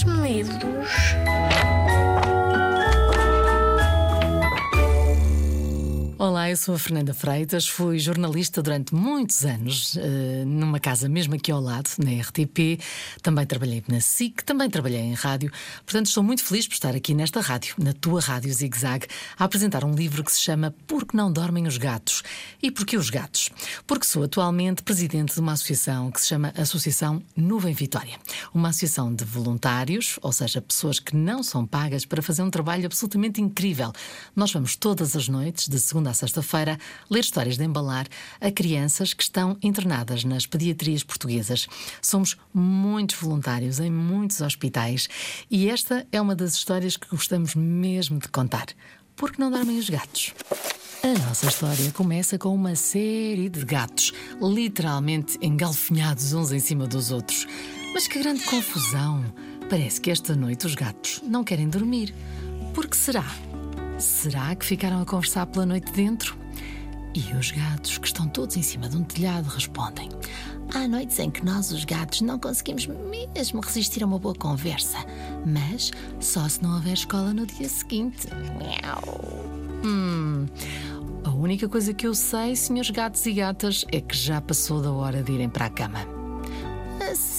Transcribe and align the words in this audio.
Dás-me 0.00 0.22
livros? 0.26 1.19
Eu 6.50 6.56
sou 6.56 6.74
a 6.74 6.78
Fernanda 6.80 7.14
Freitas, 7.14 7.68
fui 7.68 8.00
jornalista 8.00 8.60
durante 8.60 8.92
muitos 8.92 9.44
anos, 9.44 9.96
eh, 9.96 10.42
numa 10.44 10.80
casa 10.80 11.08
mesmo 11.08 11.36
aqui 11.36 11.52
ao 11.52 11.60
lado, 11.60 11.88
na 11.98 12.10
RTP. 12.20 12.80
Também 13.22 13.46
trabalhei 13.46 13.84
na 13.86 14.00
SIC, 14.00 14.42
também 14.42 14.68
trabalhei 14.68 14.98
em 14.98 15.14
rádio. 15.14 15.52
Portanto, 15.86 16.06
estou 16.06 16.24
muito 16.24 16.42
feliz 16.42 16.66
por 16.66 16.74
estar 16.74 16.96
aqui 16.96 17.14
nesta 17.14 17.40
rádio, 17.40 17.76
na 17.78 17.92
tua 17.92 18.20
Rádio 18.20 18.52
Zig 18.52 18.76
Zag, 18.76 19.06
a 19.38 19.44
apresentar 19.44 19.84
um 19.84 19.94
livro 19.94 20.24
que 20.24 20.32
se 20.32 20.40
chama 20.40 20.74
Por 20.88 21.06
que 21.06 21.16
não 21.16 21.30
dormem 21.32 21.68
os 21.68 21.78
gatos? 21.78 22.24
E 22.60 22.68
porquê 22.68 22.96
os 22.96 23.10
gatos? 23.10 23.50
Porque 23.86 24.04
sou 24.04 24.24
atualmente 24.24 24.82
presidente 24.82 25.34
de 25.34 25.38
uma 25.38 25.52
associação 25.52 26.10
que 26.10 26.20
se 26.20 26.26
chama 26.26 26.52
Associação 26.56 27.22
Nuvem 27.36 27.74
Vitória. 27.74 28.18
Uma 28.52 28.70
associação 28.70 29.14
de 29.14 29.24
voluntários, 29.24 30.18
ou 30.20 30.32
seja, 30.32 30.60
pessoas 30.60 30.98
que 30.98 31.14
não 31.14 31.44
são 31.44 31.64
pagas 31.64 32.04
para 32.04 32.20
fazer 32.20 32.42
um 32.42 32.50
trabalho 32.50 32.86
absolutamente 32.86 33.40
incrível. 33.40 33.92
Nós 34.34 34.52
vamos 34.52 34.74
todas 34.74 35.14
as 35.14 35.28
noites, 35.28 35.68
de 35.68 35.78
segunda 35.78 36.10
à 36.10 36.14
sexta-feira, 36.40 36.78
ler 37.08 37.20
histórias 37.20 37.56
de 37.56 37.64
embalar 37.64 38.06
a 38.40 38.50
crianças 38.50 39.12
que 39.12 39.22
estão 39.22 39.56
internadas 39.62 40.24
nas 40.24 40.46
pediatrias 40.46 41.04
portuguesas. 41.04 41.68
Somos 42.02 42.36
muitos 42.52 43.16
voluntários 43.16 43.78
em 43.78 43.90
muitos 43.90 44.40
hospitais 44.40 45.08
e 45.50 45.68
esta 45.68 46.06
é 46.10 46.20
uma 46.20 46.34
das 46.34 46.54
histórias 46.54 46.96
que 46.96 47.08
gostamos 47.08 47.54
mesmo 47.54 48.18
de 48.18 48.28
contar. 48.28 48.66
Porque 49.14 49.40
não 49.40 49.50
dormem 49.50 49.78
os 49.78 49.88
gatos? 49.88 50.34
A 51.02 51.26
nossa 51.26 51.46
história 51.46 51.90
começa 51.92 52.38
com 52.38 52.54
uma 52.54 52.74
série 52.74 53.48
de 53.48 53.64
gatos, 53.64 54.12
literalmente 54.40 55.38
engalfinhados 55.40 56.32
uns 56.32 56.52
em 56.52 56.60
cima 56.60 56.86
dos 56.86 57.10
outros. 57.10 57.46
Mas 57.92 58.06
que 58.06 58.18
grande 58.18 58.44
confusão! 58.44 59.24
Parece 59.68 60.00
que 60.00 60.10
esta 60.10 60.34
noite 60.34 60.66
os 60.66 60.74
gatos 60.74 61.20
não 61.22 61.44
querem 61.44 61.68
dormir. 61.68 62.14
Por 62.74 62.88
que 62.88 62.96
será? 62.96 63.24
Será 64.00 64.54
que 64.54 64.64
ficaram 64.64 65.02
a 65.02 65.04
conversar 65.04 65.46
pela 65.46 65.66
noite 65.66 65.92
dentro? 65.92 66.36
E 67.14 67.34
os 67.34 67.50
gatos, 67.50 67.98
que 67.98 68.06
estão 68.06 68.26
todos 68.28 68.56
em 68.56 68.62
cima 68.62 68.88
de 68.88 68.96
um 68.96 69.02
telhado, 69.02 69.48
respondem: 69.48 70.08
Há 70.74 70.88
noites 70.88 71.18
em 71.18 71.30
que 71.30 71.44
nós, 71.44 71.70
os 71.70 71.84
gatos, 71.84 72.22
não 72.22 72.38
conseguimos 72.38 72.86
mesmo 72.86 73.60
resistir 73.60 74.02
a 74.02 74.06
uma 74.06 74.18
boa 74.18 74.34
conversa, 74.34 74.98
mas 75.44 75.90
só 76.18 76.48
se 76.48 76.62
não 76.62 76.76
houver 76.76 76.94
escola 76.94 77.34
no 77.34 77.44
dia 77.44 77.68
seguinte. 77.68 78.28
Miau. 78.58 79.02
Hum. 79.84 80.46
A 81.24 81.30
única 81.30 81.68
coisa 81.68 81.92
que 81.92 82.06
eu 82.06 82.14
sei, 82.14 82.56
senhores 82.56 82.90
gatos 82.90 83.26
e 83.26 83.32
gatas, 83.32 83.84
é 83.92 84.00
que 84.00 84.16
já 84.16 84.40
passou 84.40 84.80
da 84.80 84.90
hora 84.92 85.22
de 85.22 85.32
irem 85.32 85.48
para 85.48 85.66
a 85.66 85.70
cama. 85.70 86.19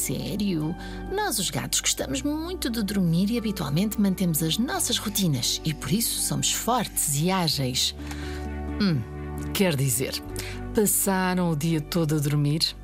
Sério? 0.00 0.74
Nós, 1.12 1.38
os 1.38 1.50
gatos, 1.50 1.78
gostamos 1.80 2.22
muito 2.22 2.70
de 2.70 2.82
dormir 2.82 3.30
e 3.30 3.36
habitualmente 3.36 4.00
mantemos 4.00 4.42
as 4.42 4.56
nossas 4.56 4.96
rotinas 4.96 5.60
e 5.62 5.74
por 5.74 5.92
isso 5.92 6.22
somos 6.22 6.50
fortes 6.50 7.20
e 7.20 7.30
ágeis. 7.30 7.94
Hum, 8.80 9.02
quer 9.52 9.76
dizer, 9.76 10.14
passaram 10.74 11.50
o 11.50 11.56
dia 11.56 11.82
todo 11.82 12.16
a 12.16 12.18
dormir? 12.18 12.74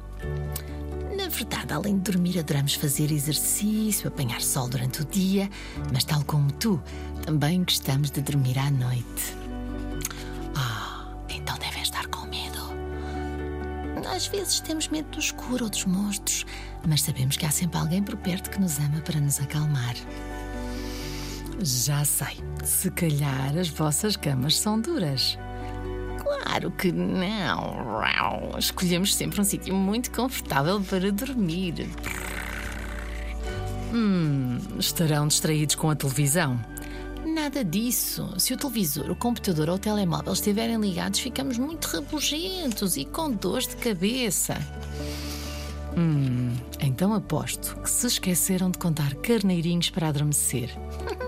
Na 1.17 1.29
verdade, 1.29 1.73
além 1.73 1.97
de 1.97 2.03
dormir, 2.03 2.39
adoramos 2.39 2.75
fazer 2.75 3.11
exercício, 3.11 4.09
apanhar 4.09 4.43
sol 4.43 4.69
durante 4.69 5.01
o 5.01 5.05
dia, 5.07 5.49
mas, 5.91 6.05
tal 6.05 6.23
como 6.23 6.53
tu, 6.53 6.79
também 7.25 7.65
gostamos 7.65 8.11
de 8.11 8.21
dormir 8.21 8.59
à 8.59 8.71
noite. 8.71 9.46
Às 14.17 14.29
vezes 14.29 14.61
temos 14.61 14.89
medo 14.89 15.11
do 15.11 15.21
escuro 15.21 15.65
ou 15.65 15.71
dos 15.71 15.85
monstros, 15.85 16.47
mas 16.89 17.03
sabemos 17.03 17.37
que 17.37 17.45
há 17.45 17.51
sempre 17.51 17.79
alguém 17.79 18.03
por 18.03 18.17
perto 18.17 18.49
que 18.49 18.59
nos 18.59 18.79
ama 18.79 19.03
para 19.03 19.21
nos 19.21 19.39
acalmar. 19.39 19.95
Já 21.61 22.03
sei, 22.03 22.43
se 22.65 22.91
calhar 22.93 23.55
as 23.59 23.69
vossas 23.69 24.17
camas 24.17 24.59
são 24.59 24.81
duras. 24.81 25.39
Claro 26.19 26.71
que 26.71 26.91
não. 26.93 28.59
Escolhemos 28.59 29.15
sempre 29.15 29.39
um 29.39 29.45
sítio 29.45 29.75
muito 29.75 30.11
confortável 30.11 30.81
para 30.81 31.13
dormir. 31.13 31.87
Hum, 33.93 34.59
estarão 34.79 35.29
distraídos 35.29 35.75
com 35.75 35.91
a 35.91 35.95
televisão? 35.95 36.59
Nada 37.47 37.65
disso. 37.65 38.29
Se 38.39 38.53
o 38.53 38.57
televisor, 38.57 39.09
o 39.09 39.15
computador 39.15 39.69
ou 39.69 39.77
o 39.77 39.79
telemóvel 39.79 40.33
estiverem 40.33 40.81
ligados, 40.81 41.21
ficamos 41.21 41.57
muito 41.57 41.85
rabugentos 41.85 42.97
e 42.97 43.05
com 43.05 43.31
dores 43.31 43.69
de 43.69 43.77
cabeça. 43.77 44.57
Hum, 45.97 46.57
então 46.81 47.15
aposto 47.15 47.77
que 47.77 47.89
se 47.89 48.09
esqueceram 48.09 48.69
de 48.69 48.79
contar 48.79 49.15
carneirinhos 49.15 49.91
para 49.91 50.09
adormecer. 50.09 50.71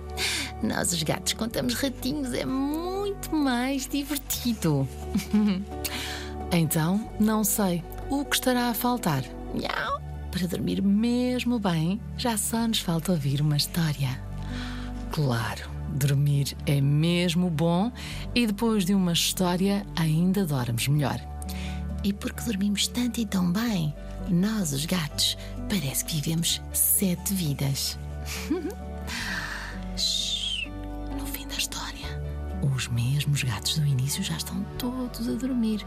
Nós, 0.60 0.92
os 0.92 1.04
gatos, 1.04 1.34
contamos 1.34 1.74
ratinhos, 1.74 2.34
é 2.34 2.44
muito 2.44 3.32
mais 3.32 3.86
divertido. 3.86 4.88
então, 6.50 7.08
não 7.20 7.44
sei 7.44 7.84
o 8.10 8.24
que 8.24 8.34
estará 8.34 8.70
a 8.70 8.74
faltar. 8.74 9.22
Miau! 9.54 10.02
Para 10.32 10.48
dormir 10.48 10.82
mesmo 10.82 11.60
bem, 11.60 12.00
já 12.16 12.36
só 12.36 12.66
nos 12.66 12.80
falta 12.80 13.12
ouvir 13.12 13.40
uma 13.40 13.56
história. 13.56 14.20
Claro, 15.12 15.77
dormir 15.92 16.56
é 16.66 16.80
mesmo 16.80 17.50
bom 17.50 17.90
e 18.34 18.46
depois 18.46 18.84
de 18.84 18.94
uma 18.94 19.12
história 19.12 19.86
ainda 19.96 20.44
dormes 20.44 20.88
melhor. 20.88 21.20
E 22.04 22.12
porque 22.12 22.42
dormimos 22.42 22.86
tanto 22.86 23.20
e 23.20 23.26
tão 23.26 23.52
bem, 23.52 23.94
nós, 24.28 24.72
os 24.72 24.86
gatos, 24.86 25.36
parece 25.68 26.04
que 26.04 26.16
vivemos 26.16 26.60
sete 26.72 27.34
vidas. 27.34 27.98
Shhh, 29.96 30.68
no 31.18 31.26
fim 31.26 31.46
da 31.48 31.56
história, 31.56 32.22
os 32.74 32.88
mesmos 32.88 33.42
gatos 33.42 33.78
do 33.78 33.86
início 33.86 34.22
já 34.22 34.36
estão 34.36 34.62
todos 34.78 35.28
a 35.28 35.32
dormir. 35.32 35.84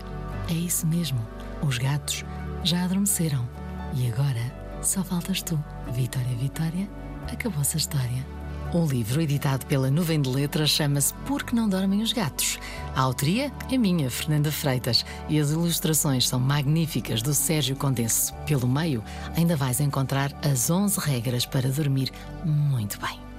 É 0.50 0.54
isso 0.54 0.86
mesmo, 0.88 1.20
os 1.62 1.78
gatos 1.78 2.26
já 2.64 2.84
adormeceram. 2.84 3.48
E 3.94 4.08
agora 4.12 4.62
só 4.82 5.04
faltas 5.04 5.42
tu. 5.42 5.62
Vitória, 5.92 6.36
Vitória, 6.38 6.90
acabou-se 7.32 7.76
a 7.76 7.80
história. 7.80 8.41
O 8.74 8.86
livro, 8.86 9.20
editado 9.20 9.66
pela 9.66 9.92
Nuvem 9.92 10.22
de 10.22 10.30
Letras, 10.30 10.70
chama-se 10.70 11.14
Por 11.26 11.44
que 11.44 11.54
não 11.54 11.68
dormem 11.68 12.02
os 12.02 12.14
gatos? 12.14 12.58
A 12.96 13.02
autoria 13.02 13.52
é 13.70 13.78
minha, 13.78 14.09
Fernanda 14.09 14.50
Freitas, 14.50 15.06
e 15.28 15.38
as 15.38 15.52
ilustrações 15.52 16.26
são 16.26 16.40
magníficas 16.40 17.22
do 17.22 17.34
Sérgio 17.34 17.76
Condense. 17.76 18.34
Pelo 18.46 18.70
meio, 18.70 19.04
ainda 19.36 19.58
vais 19.58 19.82
encontrar 19.82 20.32
as 20.42 20.70
11 20.70 21.02
regras 21.02 21.46
para 21.46 21.70
dormir 21.70 22.14
muito 22.46 22.98
bem. 23.02 23.31